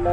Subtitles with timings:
[0.00, 0.08] Jej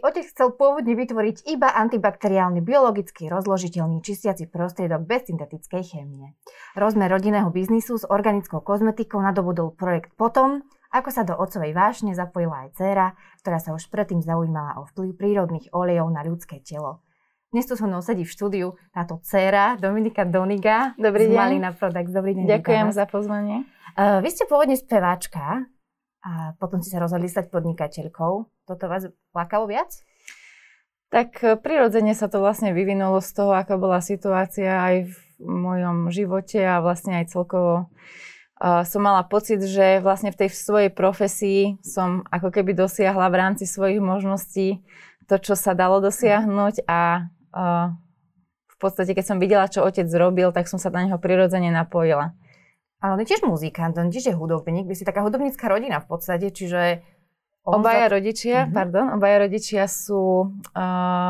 [0.00, 6.32] otec chcel pôvodne vytvoriť iba antibakteriálny, biologicky rozložiteľný čistiaci prostriedok bez syntetickej chémie.
[6.78, 12.64] Rozmer rodinného biznisu s organickou kozmetikou nadobudol projekt potom, ako sa do otcovej vášne zapojila
[12.64, 13.12] aj dcéra,
[13.44, 17.04] ktorá sa už predtým zaujímala o vplyv prírodných olejov na ľudské telo.
[17.50, 21.36] Dnes tu so mnou sedí v štúdiu táto dcéra Dominika Doniga Dobrý z deň.
[21.36, 22.14] Malina Products.
[22.14, 22.46] Dobrý deň.
[22.46, 23.66] Ďakujem za pozvanie.
[24.00, 25.68] Vy ste pôvodne speváčka
[26.24, 28.32] a potom ste sa rozhodli stať podnikateľkou.
[28.64, 29.92] Toto vás plakalo viac?
[31.12, 36.08] Tak e, prirodzene sa to vlastne vyvinulo z toho, aká bola situácia aj v mojom
[36.08, 37.88] živote a vlastne aj celkovo
[38.60, 43.38] uh, som mala pocit, že vlastne v tej svojej profesii som ako keby dosiahla v
[43.40, 44.84] rámci svojich možností
[45.24, 47.88] to, čo sa dalo dosiahnuť a uh,
[48.68, 52.36] v podstate, keď som videla, čo otec zrobil, tak som sa na neho prirodzene napojila.
[53.00, 56.08] Ale on je tiež muzikant, on tiež je hudobník, vy ste taká hudobnícka rodina v
[56.08, 57.00] podstate, čiže...
[57.60, 58.72] Obaja za- rodičia, Mhm.
[58.72, 60.80] pardon, obaja rodičia sú uh,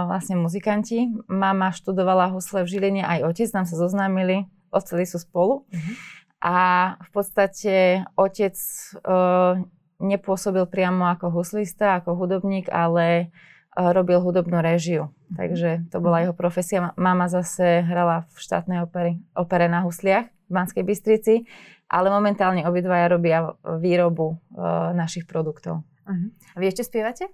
[0.07, 1.11] vlastne muzikanti.
[1.27, 5.67] Mama študovala husle v Žiline, aj otec, nám sa zoznámili, odtedy sú spolu.
[5.71, 5.93] Mhm.
[6.41, 6.57] A
[7.03, 7.75] v podstate
[8.15, 8.55] otec
[9.03, 9.59] uh,
[9.99, 13.35] nepôsobil priamo ako huslista, ako hudobník, ale
[13.75, 15.11] uh, robil hudobnú režiu.
[15.31, 16.95] Takže to bola jeho profesia.
[16.95, 21.47] Mama zase hrala v štátnej opere, opere na husliach v Banskej Bystrici,
[21.87, 25.87] ale momentálne obidvaja robia výrobu uh, našich produktov.
[26.11, 26.27] Mhm.
[26.55, 27.31] A vy ešte spievate?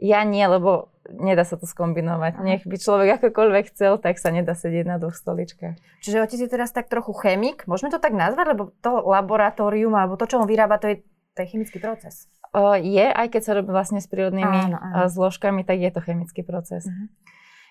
[0.00, 2.40] Ja nie, lebo nedá sa to skombinovať.
[2.40, 2.44] Aha.
[2.44, 5.76] Nech by človek akokoľvek chcel, tak sa nedá sedieť na dvoch stoličkách.
[6.00, 10.16] Čiže otec je teraz tak trochu chemik, môžeme to tak nazvať, lebo to laboratórium alebo
[10.16, 10.96] to, čo on vyrába, to je,
[11.36, 12.32] to je chemický proces.
[12.56, 15.06] O, je, aj keď sa robí vlastne s prírodnými Áno, áno.
[15.06, 16.88] áno, zložkami, tak je to chemický proces.
[16.88, 17.04] Mhm.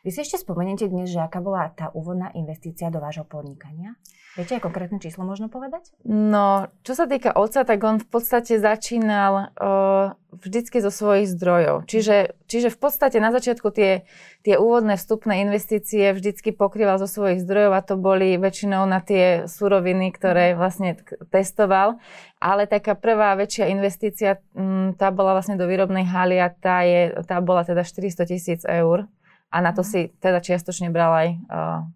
[0.03, 3.99] Vy si ešte spomeniete dnes, že aká bola tá úvodná investícia do vášho podnikania?
[4.37, 5.91] Viete aj konkrétne číslo možno povedať?
[6.07, 11.89] No, čo sa týka otca, tak on v podstate začínal uh, vždycky zo svojich zdrojov.
[11.89, 14.07] Čiže, čiže v podstate na začiatku tie,
[14.45, 19.49] tie úvodné vstupné investície vždycky pokrýval zo svojich zdrojov a to boli väčšinou na tie
[19.49, 21.99] suroviny, ktoré vlastne k- testoval.
[22.39, 27.11] Ale taká prvá väčšia investícia, mm, tá bola vlastne do výrobnej haly a tá, je,
[27.27, 29.09] tá bola teda 400 tisíc eur.
[29.49, 31.37] A na to si teda čiastočne bral aj uh,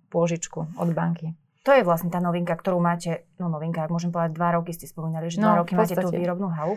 [0.10, 1.38] pôžičku od banky.
[1.64, 4.84] To je vlastne tá novinka, ktorú máte, no novinka, ak môžem povedať, dva roky ste
[4.84, 6.76] spomínali, že No, dva roky máte tú výrobnú halu.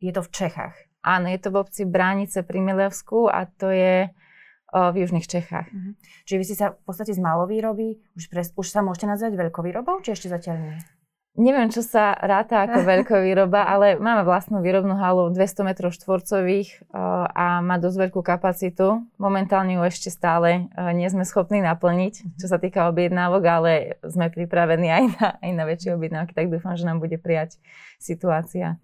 [0.00, 0.74] Je to v Čechách.
[1.04, 4.08] Áno, je to v obci Bránice pri Milevsku a to je
[4.72, 5.68] o, v južných Čechách.
[6.24, 10.00] Čiže vy ste sa v podstate z malovýroby, už, pres, už sa môžete nazvať veľkovýrobou,
[10.00, 10.76] či ešte zatiaľ nie?
[11.32, 17.24] Neviem, čo sa ráta ako veľkovýroba, ale máme vlastnú výrobnú halu 200 m štvorcových o,
[17.24, 19.08] a má dosť veľkú kapacitu.
[19.16, 23.72] Momentálne ju ešte stále o, nie sme schopní naplniť, čo sa týka objednávok, ale
[24.04, 27.56] sme pripravení aj na, aj na väčšie objednávky, tak dúfam, že nám bude prijať
[27.96, 28.76] situácia.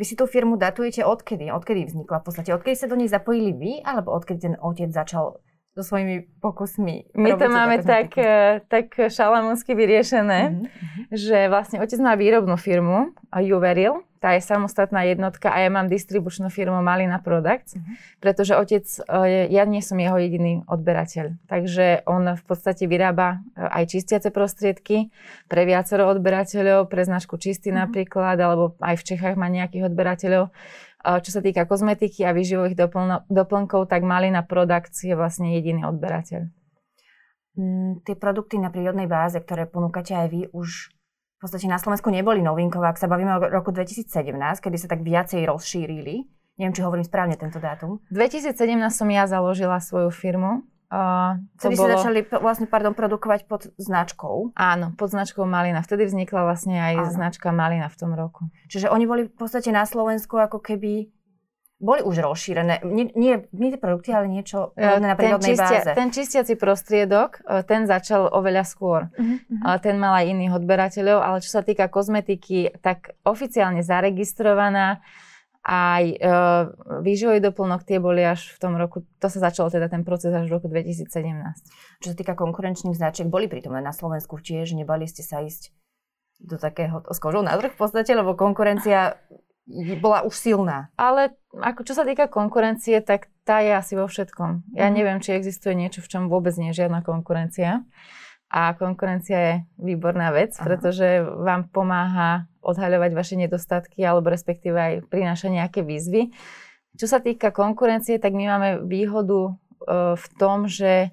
[0.00, 1.52] Vy si tú firmu datujete odkedy?
[1.52, 2.56] Odkedy vznikla v podstate?
[2.56, 7.16] Odkedy sa do nej zapojili vy, alebo odkedy ten otec začal so svojimi pokusmi?
[7.16, 8.20] My to máme tak, kozmetiku?
[8.20, 10.40] e, tak šalamúnsky vyriešené.
[10.52, 11.02] Mhm, mhm.
[11.12, 15.90] že vlastne otec má výrobnú firmu, a Juveril, tá je samostatná jednotka a ja mám
[15.90, 18.20] distribučnú firmu Malina Products, Mhm.
[18.20, 21.40] pretože otec, e, ja nie som jeho jediný odberateľ.
[21.48, 25.08] Takže on v podstate vyrába e, aj čistiace prostriedky
[25.48, 27.78] pre viacero odberateľov, pre značku Čistý Mhm.
[27.88, 30.52] napríklad, alebo aj v Čechách má nejakých odberateľov.
[31.02, 36.46] Čo sa týka kozmetiky a výživových doplno- doplnkov, tak Malina Products je vlastne jediný odberateľ.
[37.52, 42.08] Mm, tie produkty na prírodnej báze, ktoré ponúkate aj vy, už v podstate na Slovensku
[42.08, 44.08] neboli novinkové, ak sa bavíme o roku 2017,
[44.62, 46.30] kedy sa tak viacej rozšírili.
[46.56, 47.98] Neviem, či hovorím správne tento dátum.
[48.08, 48.54] V 2017
[48.94, 50.62] som ja založila svoju firmu.
[50.92, 54.52] Uh, Vtedy ste začali vlastne, pardon, produkovať pod značkou.
[54.52, 55.80] Áno, pod značkou Malina.
[55.80, 57.08] Vtedy vznikla vlastne aj Áno.
[57.08, 58.52] značka Malina v tom roku.
[58.68, 61.08] Čiže oni boli v podstate na Slovensku ako keby
[61.82, 62.86] boli už rozšírené.
[62.86, 65.90] Nie, nie, nie tie produkty, ale niečo podobné na prírodnej báze.
[65.98, 69.10] ten čistiaci prostriedok, e, ten začal oveľa skôr.
[69.66, 75.02] A Ten mal aj iných odberateľov, ale čo sa týka kozmetiky, tak oficiálne zaregistrovaná
[75.62, 76.16] aj e,
[77.06, 80.50] výživový doplnok, tie boli až v tom roku, to sa začalo teda ten proces až
[80.50, 81.06] v roku 2017.
[82.02, 85.70] Čo sa týka konkurenčných značiek, boli prítomné na Slovensku tiež, nebali ste sa ísť
[86.42, 89.14] do takého s kožou na trh v podstate, lebo konkurencia
[90.02, 90.90] bola už silná.
[90.98, 94.74] Ale ako čo sa týka konkurencie, tak tá je asi vo všetkom.
[94.74, 94.94] Ja Mhm.
[94.98, 97.86] neviem, či existuje niečo, v čom vôbec nie je žiadna konkurencia.
[98.50, 100.66] A konkurencia je výborná vec, Aha.
[100.66, 106.30] pretože vám pomáha odhaľovať vaše nedostatky alebo respektíve aj prináša nejaké výzvy.
[106.96, 109.52] Čo sa týka konkurencie, tak my máme výhodu e,
[110.14, 111.10] v tom, že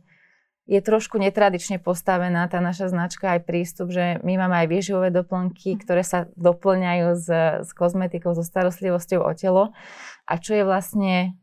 [0.69, 5.81] je trošku netradične postavená tá naša značka aj prístup, že my máme aj výživové doplnky,
[5.81, 7.27] ktoré sa doplňajú s,
[7.65, 9.73] s kozmetikou, so starostlivosťou o telo.
[10.29, 11.33] A čo je vlastne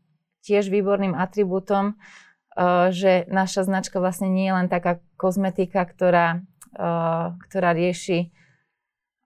[0.47, 6.39] tiež výborným atribútom, uh, že naša značka vlastne nie je len taká kozmetika, ktorá,
[6.79, 8.31] uh, ktorá rieši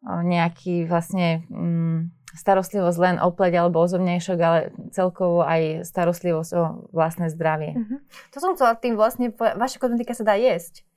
[0.01, 4.59] nejaký vlastne um, starostlivosť len o pleť alebo o zovňajšok, ale
[4.95, 6.63] celkovo aj starostlivosť o
[6.95, 7.75] vlastné zdravie.
[7.75, 7.99] Uh-huh.
[8.33, 10.87] To som chcela tým vlastne, vaša kozmetika sa dá jesť.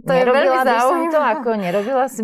[0.00, 1.12] To nerobila je veľmi zaujímavé.
[1.12, 2.22] to ako, nerobila si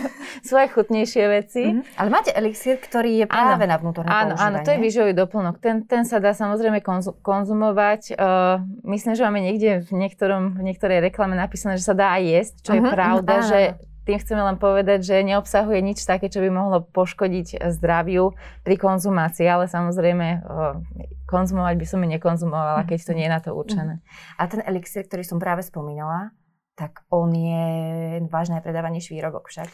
[0.48, 1.62] svoje chutnejšie veci.
[1.68, 2.00] Mm-hmm.
[2.00, 4.48] Ale máte elixír, ktorý je práve áno, na vnútorné Áno, používanie.
[4.48, 5.54] áno, to je výživový doplnok.
[5.60, 6.80] Ten, ten sa dá samozrejme
[7.20, 8.16] konzumovať.
[8.16, 12.22] Uh, myslím, že máme niekde v, niektorom, v niektorej reklame napísané, že sa dá aj
[12.24, 12.78] jesť, čo uh-huh.
[12.80, 13.50] je mhm, pravda, uh-huh.
[13.50, 13.60] že
[14.08, 18.32] tým chceme len povedať, že neobsahuje nič také, čo by mohlo poškodiť zdraviu
[18.64, 20.48] pri konzumácii, ale samozrejme
[21.28, 24.00] konzumovať by som ju nekonzumovala, keď to nie je na to určené.
[24.40, 26.32] A ten elixir, ktorý som práve spomínala,
[26.72, 27.68] tak on je
[28.32, 29.68] váš najpredávanejší výrobok však.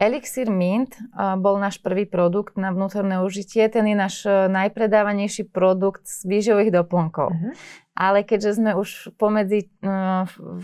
[0.00, 0.96] Elixir Mint
[1.38, 3.68] bol náš prvý produkt na vnútorné užitie.
[3.68, 7.28] Ten je náš e, najpredávanejší produkt z výživových doplnkov.
[7.28, 7.52] Uh-huh.
[8.00, 9.94] Ale keďže sme už pomedzi, e,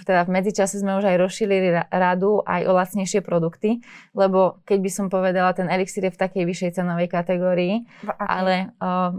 [0.09, 3.85] teda v medzičase sme už aj rozšírili radu aj o lacnejšie produkty,
[4.17, 7.85] lebo keď by som povedala, ten elixir je v takej vyššej cenovej kategórii,
[8.17, 9.13] ale uh,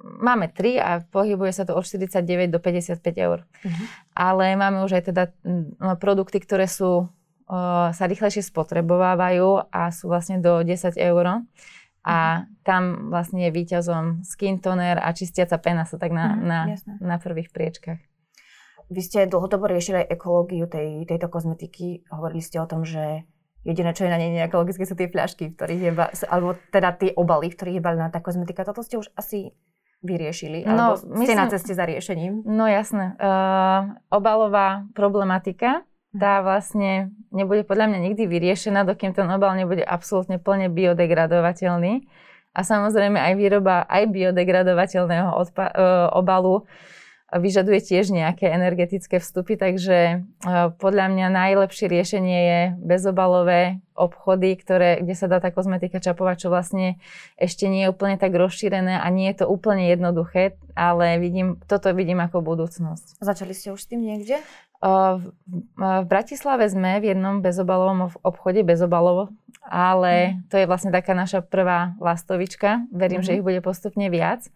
[0.00, 3.44] máme tri a pohybuje sa to od 49 do 55 eur.
[3.44, 3.84] Uh-huh.
[4.16, 5.24] Ale máme už aj teda
[6.00, 7.12] produkty, ktoré sú
[7.96, 11.48] sa rýchlejšie spotrebovávajú a sú vlastne do 10 eur.
[12.08, 12.44] A mhm.
[12.64, 12.82] tam
[13.12, 16.60] vlastne je výťazom skin toner a čistiaca pena sa tak na, mm, na,
[17.04, 18.00] na prvých priečkách.
[18.88, 22.08] Vy ste dlhodobo riešili ekológiu tej, tejto kozmetiky.
[22.08, 23.28] Hovorili ste o tom, že
[23.60, 25.92] jediné, čo je na nej neekologické, sú tie fľašky, v ktorých je,
[26.24, 28.64] alebo teda tie obaly, v ktorých je balená tá kozmetika.
[28.64, 29.52] Toto ste už asi
[30.00, 30.64] vyriešili?
[30.64, 32.48] No, alebo ste myslím, na ceste za riešením?
[32.48, 33.18] No jasné.
[33.20, 35.84] Uh, obalová problematika
[36.16, 42.08] tá vlastne nebude podľa mňa nikdy vyriešená, dokým ten obal nebude absolútne plne biodegradovateľný.
[42.56, 45.84] A samozrejme aj výroba aj biodegradovateľného odpa- e,
[46.16, 46.64] obalu
[47.28, 50.16] vyžaduje tiež nejaké energetické vstupy, takže e,
[50.80, 56.48] podľa mňa najlepšie riešenie je bezobalové obchody, ktoré, kde sa dá tá kozmetika čapovať, čo
[56.48, 56.96] vlastne
[57.36, 61.92] ešte nie je úplne tak rozšírené a nie je to úplne jednoduché, ale vidím, toto
[61.92, 63.20] vidím ako budúcnosť.
[63.20, 64.40] Začali ste už s tým niekde?
[64.78, 65.34] V,
[65.74, 69.34] v Bratislave sme v jednom bezobalovom obchode, bezobalovo,
[69.66, 70.54] ale mm.
[70.54, 72.86] to je vlastne taká naša prvá lastovička.
[72.94, 73.26] Verím, mm-hmm.
[73.26, 73.38] že mhm.
[73.42, 74.46] ich bude postupne viac.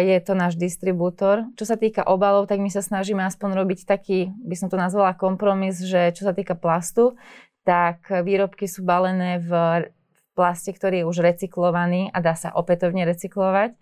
[0.00, 1.50] Je to náš distribútor.
[1.58, 5.18] Čo sa týka obalov, tak my sa snažíme aspoň robiť taký, by som to nazvala
[5.18, 7.18] kompromis, že čo sa týka plastu,
[7.66, 9.50] tak výrobky sú balené v,
[9.82, 13.74] v plaste, ktorý je už recyklovaný a dá sa opätovne recyklovať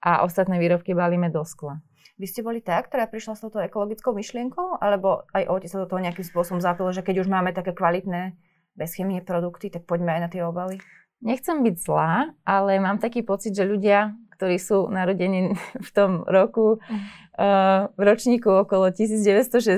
[0.00, 1.84] a ostatné výrobky balíme do skla.
[2.14, 4.78] Vy ste boli tá, ktorá prišla s touto ekologickou myšlienkou?
[4.78, 8.38] Alebo aj otec sa do toho nejakým spôsobom zapil, že keď už máme také kvalitné
[8.78, 10.78] bez chemie produkty, tak poďme aj na tie obaly?
[11.26, 16.78] Nechcem byť zlá, ale mám taký pocit, že ľudia, ktorí sú narodení v tom roku,
[16.78, 19.74] uh, v ročníku okolo 1960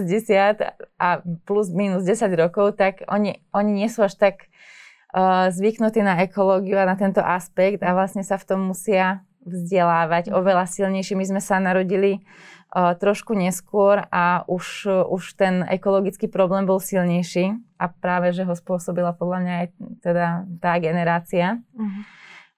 [1.01, 1.09] a
[1.49, 4.53] plus minus 10 rokov, tak oni, oni nie sú až tak
[5.17, 10.35] uh, zvyknutí na ekológiu a na tento aspekt a vlastne sa v tom musia vzdelávať
[10.35, 11.15] oveľa silnejšie.
[11.15, 12.21] My sme sa narodili
[12.75, 18.53] uh, trošku neskôr a už, už ten ekologický problém bol silnejší a práve, že ho
[18.53, 19.67] spôsobila podľa mňa aj
[20.03, 20.27] teda
[20.59, 21.63] tá generácia.
[21.73, 22.03] Uh-huh.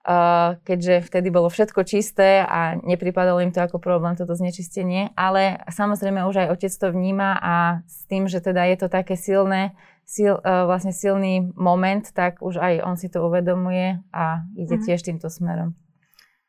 [0.09, 5.13] Uh, keďže vtedy bolo všetko čisté a nepripadalo im to ako problém, toto znečistenie.
[5.13, 9.21] Ale samozrejme už aj otec to vníma a s tým, že teda je to také
[9.21, 9.77] silné,
[10.09, 14.87] sil, uh, vlastne silný moment, tak už aj on si to uvedomuje a ide uh-huh.
[14.89, 15.77] tiež týmto smerom.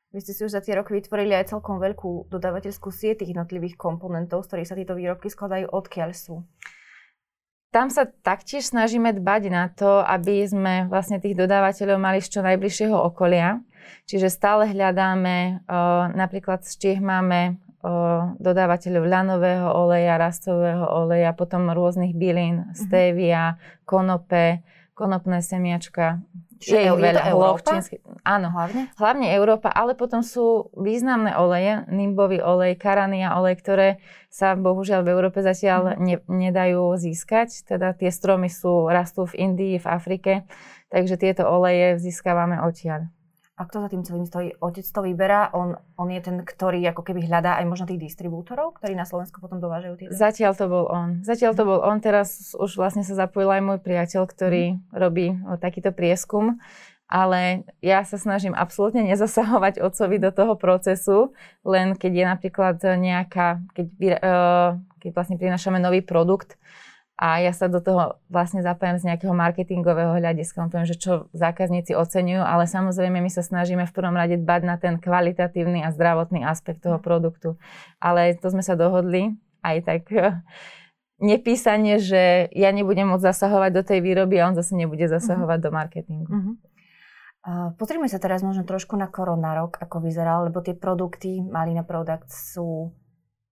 [0.09, 3.77] Vy ste si už za tie roky vytvorili aj celkom veľkú dodávateľskú sieť tých jednotlivých
[3.77, 6.41] komponentov, z ktorých sa tieto výrobky skladajú, odkiaľ sú.
[7.69, 12.41] Tam sa taktiež snažíme dbať na to, aby sme vlastne tých dodávateľov mali z čo
[12.41, 13.61] najbližšieho okolia.
[14.09, 15.61] Čiže stále hľadáme,
[16.17, 17.61] napríklad z Čiech máme
[18.41, 22.73] dodávateľov ľanového oleja, rastového oleja, potom rôznych bylín, mhm.
[22.73, 24.65] stevia, konope,
[24.97, 26.25] konopné semiačka,
[26.59, 27.21] Čiže je ich veľa.
[27.31, 27.71] Európa?
[27.79, 28.91] Čínsky, áno, hlavne?
[28.99, 33.87] hlavne Európa, ale potom sú významné oleje, nimbový olej, karania olej, ktoré
[34.27, 35.99] sa bohužiaľ v Európe zatiaľ mhm.
[36.03, 37.63] ne, nedajú získať.
[37.63, 40.31] Teda tie stromy sú, rastú v Indii, v Afrike,
[40.91, 43.07] takže tieto oleje získavame odtiaľ.
[43.59, 44.55] A kto za tým celým stojí?
[44.63, 48.79] Otec to vyberá, on, on je ten, ktorý ako keby hľadá aj možno tých distribútorov,
[48.79, 50.07] ktorí na Slovensku potom dovážajú tie?
[50.15, 51.19] Zatiaľ to bol on.
[51.27, 54.95] Zatiaľ to bol on, teraz už vlastne sa zapojil aj môj priateľ, ktorý mm.
[54.95, 56.55] robí takýto prieskum.
[57.09, 61.33] ale ja sa snažím absolútne nezasahovať otcovi do toho procesu,
[61.65, 63.87] len keď je napríklad nejaká, keď,
[64.21, 64.69] uh,
[65.01, 66.55] keď vlastne prinašame nový produkt
[67.19, 71.91] a ja sa do toho vlastne zapájam z nejakého marketingového hľadiska, poviem, že čo zákazníci
[71.91, 76.47] oceňujú, ale samozrejme my sa snažíme v prvom rade dbať na ten kvalitatívny a zdravotný
[76.47, 77.59] aspekt toho produktu.
[77.99, 80.01] Ale to sme sa dohodli aj tak
[81.19, 85.67] nepísanie, že ja nebudem môcť zasahovať do tej výroby a on zase nebude zasahovať uh-huh.
[85.67, 86.31] do marketingu.
[86.31, 86.55] Uh-huh.
[87.39, 92.31] Uh, pozrime sa teraz možno trošku na koronárok, ako vyzeral, lebo tie produkty, Malina Product
[92.31, 92.95] sú,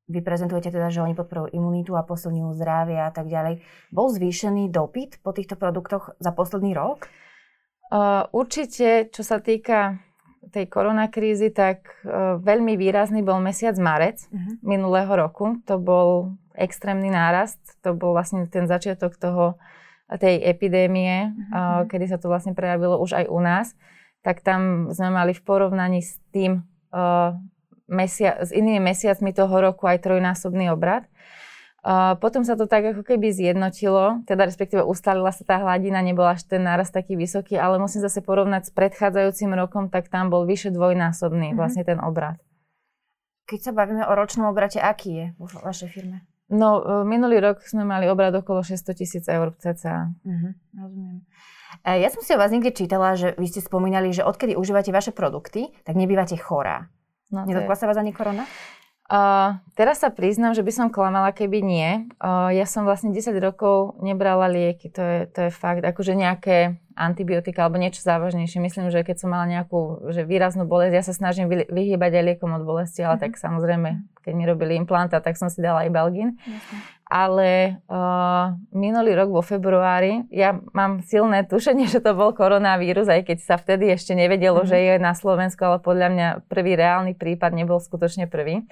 [0.07, 3.59] vy prezentujete teda, že oni podporujú imunitu a posilňujú zdravie a tak ďalej.
[3.91, 7.11] Bol zvýšený dopyt po týchto produktoch za posledný rok?
[7.87, 9.99] Uh, určite, čo sa týka
[10.51, 14.59] tej koronakrízy, tak uh, veľmi výrazný bol mesiac marec uh-huh.
[14.63, 15.59] minulého roku.
[15.67, 17.59] To bol extrémny nárast.
[17.83, 19.59] To bol vlastne ten začiatok toho
[20.15, 21.91] tej epidémie, mm-hmm.
[21.91, 23.75] kedy sa to vlastne prejavilo už aj u nás,
[24.23, 26.63] tak tam sme mali v porovnaní s tým
[26.95, 27.35] uh,
[27.87, 31.07] mesia- s inými mesiacmi toho roku aj trojnásobný obrad.
[31.87, 36.27] Uh, potom sa to tak ako keby zjednotilo, teda respektíve ustalila sa tá hladina, nebol
[36.27, 40.43] až ten nárast taký vysoký, ale musím zase porovnať s predchádzajúcim rokom, tak tam bol
[40.43, 41.59] vyše dvojnásobný mm-hmm.
[41.59, 42.43] vlastne ten obrad.
[43.47, 46.27] Keď sa bavíme o ročnom obrate, aký je vo vašej firme?
[46.47, 50.15] No, e, minulý rok sme mali obrad okolo 600 tisíc eur cca.
[50.23, 51.23] Uh-huh, rozumiem.
[51.83, 54.95] E, ja som si o vás niekde čítala, že vy ste spomínali, že odkedy užívate
[54.95, 56.87] vaše produkty, tak nebývate chorá.
[57.27, 58.47] No, Nedotkla sa vás ani korona?
[59.07, 62.11] Uh, teraz sa priznám, že by som klamala, keby nie.
[62.19, 65.79] Uh, ja som vlastne 10 rokov nebrala lieky, to je, to je fakt.
[65.87, 68.59] Akože nejaké antibiotika alebo niečo závažnejšie.
[68.59, 72.51] Myslím, že keď som mala nejakú že výraznú bolesť, ja sa snažím vyhýbať aj liekom
[72.51, 73.23] od bolesti, ale mm-hmm.
[73.23, 73.89] tak samozrejme,
[74.27, 76.35] keď mi robili implanta, tak som si dala aj Belgin.
[76.35, 76.96] Mm-hmm.
[77.07, 83.31] Ale uh, minulý rok vo februári, ja mám silné tušenie, že to bol koronavírus, aj
[83.31, 84.71] keď sa vtedy ešte nevedelo, mm-hmm.
[84.75, 88.67] že je na Slovensku, ale podľa mňa prvý reálny prípad nebol skutočne prvý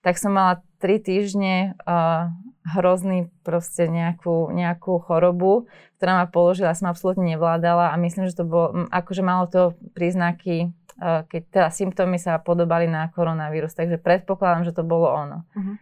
[0.00, 2.32] tak som mala tri týždne uh,
[2.64, 5.68] hrozný proste nejakú, nejakú chorobu,
[6.00, 10.72] ktorá ma položila, som absolútne nevládala a myslím, že to bolo, akože malo to príznaky,
[11.00, 15.44] uh, keď teda symptómy sa podobali na koronavírus, takže predpokladám, že to bolo ono.
[15.52, 15.76] Uh-huh.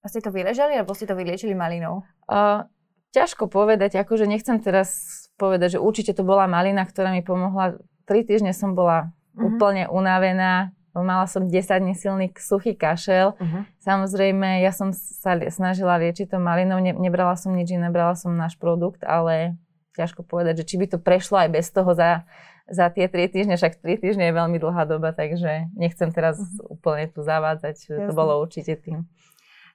[0.00, 2.04] A ste to vyležali, alebo ste to vyliečili malinou?
[2.24, 2.64] Uh,
[3.12, 4.88] ťažko povedať, akože nechcem teraz
[5.36, 7.76] povedať, že určite to bola malina, ktorá mi pomohla.
[8.08, 9.52] Tri týždne som bola uh-huh.
[9.52, 13.38] úplne unavená, Mala som 10 dní silný suchý kašel.
[13.38, 13.62] Uh-huh.
[13.78, 18.34] Samozrejme, ja som sa snažila liečiť to malinou, ne, nebrala som nič iné, brala som
[18.34, 19.54] náš produkt, ale
[19.94, 22.26] ťažko povedať, že či by to prešlo aj bez toho za,
[22.66, 26.74] za tie 3 týždne, však 3 týždne je veľmi dlhá doba, takže nechcem teraz uh-huh.
[26.74, 28.06] úplne tu zavádzať, že Jasne.
[28.10, 29.06] to bolo určite tým.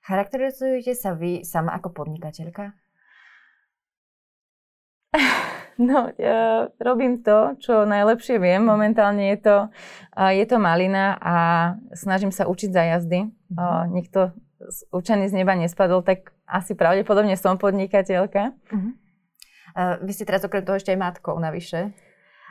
[0.05, 2.77] Charakterizujete sa vy sama ako podnikateľka?
[5.75, 8.63] No, ja robím to, čo najlepšie viem.
[8.63, 9.55] Momentálne je to,
[10.15, 11.35] je to malina a
[11.91, 13.27] snažím sa učiť za jazdy.
[13.27, 13.91] Mm-hmm.
[13.91, 14.31] Nikto
[14.95, 18.55] učený z neba nespadol, tak asi pravdepodobne som podnikateľka.
[18.71, 18.93] Mm-hmm.
[20.07, 21.91] Vy ste teraz okrem toho ešte aj matkou navyše.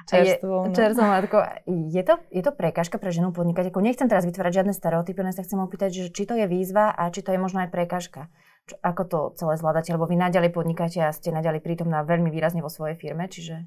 [0.05, 0.69] Čerstvou.
[0.69, 1.41] Je, matkou.
[1.69, 3.81] Je to, je to prekážka pre ženu podnikateľku?
[3.81, 7.09] Nechcem teraz vytvárať žiadne stereotypy, len sa chcem opýtať, že či to je výzva a
[7.09, 8.29] či to je možno aj prekážka.
[8.69, 9.97] Čo, ako to celé zvládate?
[9.97, 13.65] Lebo vy naďalej podnikáte a ste naďalej prítomná veľmi výrazne vo svojej firme, čiže...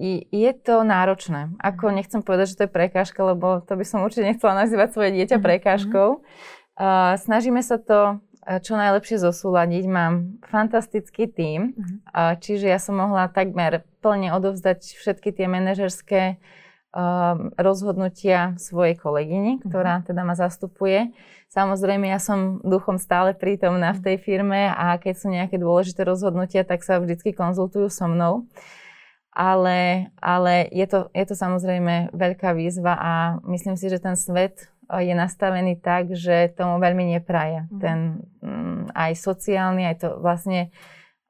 [0.00, 1.52] Je to náročné.
[1.60, 1.94] Ako mhm.
[2.00, 5.36] nechcem povedať, že to je prekážka, lebo to by som určite nechcela nazývať svoje dieťa
[5.40, 5.44] mhm.
[5.44, 6.08] prekážkou.
[6.80, 9.84] Uh, snažíme sa to čo najlepšie zosúľadiť.
[9.84, 11.76] Mám fantastický tím,
[12.10, 19.60] uh, čiže ja som mohla takmer plne odovzdať všetky tie manažerské uh, rozhodnutia svojej kolegyni,
[19.60, 21.12] ktorá teda ma zastupuje.
[21.50, 26.62] Samozrejme, ja som duchom stále prítomná v tej firme a keď sú nejaké dôležité rozhodnutia,
[26.62, 28.46] tak sa vždy konzultujú so mnou.
[29.30, 33.12] Ale, ale je, to, je to samozrejme veľká výzva a
[33.46, 37.70] myslím si, že ten svet je nastavený tak, že tomu veľmi nepraje.
[37.70, 37.78] Mm.
[37.78, 37.98] Ten
[38.42, 40.74] mm, aj sociálny, aj to vlastne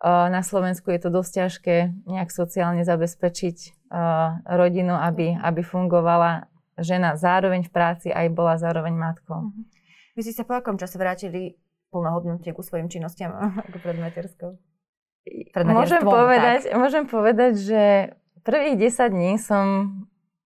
[0.05, 1.76] na Slovensku je to dosť ťažké
[2.09, 3.88] nejak sociálne zabezpečiť
[4.49, 6.49] rodinu, aby, aby fungovala
[6.81, 9.52] žena zároveň v práci aj bola zároveň matkou.
[9.52, 9.64] Mm-hmm.
[10.17, 11.61] Vy ste sa po akom čase vrátili
[11.93, 14.57] plnohodnotne ku svojim činnostiam ako pred materskou?
[15.69, 16.81] Môžem povedať, tak.
[16.81, 17.83] môžem povedať, že
[18.40, 19.64] prvých 10 dní som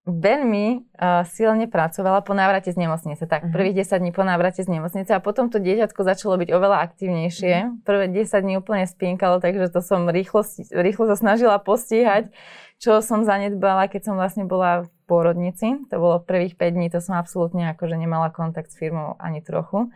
[0.05, 0.67] veľmi
[1.01, 3.25] uh, silne pracovala po návrate z nemocnice.
[3.25, 3.53] Tak, uh-huh.
[3.57, 7.55] prvých 10 dní po návrate z nemocnice a potom to dieťatko začalo byť oveľa aktívnejšie.
[7.65, 7.81] Uh-huh.
[7.89, 10.45] Prvé 10 dní úplne spínkalo, takže to som rýchlo,
[10.77, 12.29] rýchlo sa snažila postíhať,
[12.77, 15.81] čo som zanedbala, keď som vlastne bola v pôrodnici.
[15.89, 19.89] To bolo prvých 5 dní, to som absolútne akože nemala kontakt s firmou ani trochu.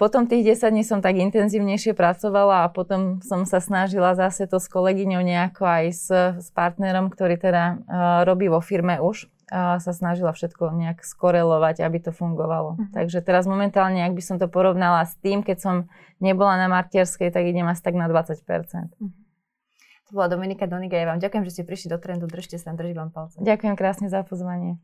[0.00, 4.56] Potom tých 10 dní som tak intenzívnejšie pracovala a potom som sa snažila zase to
[4.56, 6.06] s kolegyňou nejako aj s,
[6.40, 11.84] s partnerom, ktorý teda uh, robí vo firme už, uh, sa snažila všetko nejak skorelovať,
[11.84, 12.80] aby to fungovalo.
[12.80, 12.88] Uh-huh.
[12.96, 15.74] Takže teraz momentálne, ak by som to porovnala s tým, keď som
[16.24, 18.32] nebola na Martierskej, tak idem asi tak na 20%.
[18.32, 19.12] Uh-huh.
[20.08, 20.96] To bola Dominika Doniga.
[20.96, 22.24] Ja vám ďakujem, že ste prišli do trendu.
[22.28, 23.36] Držte sa, držím vám palce.
[23.44, 24.80] Ďakujem krásne za pozvanie.